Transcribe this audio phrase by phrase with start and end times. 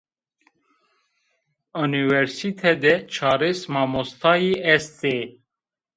[1.81, 5.17] Unîversîte de çarês mamostayî est ê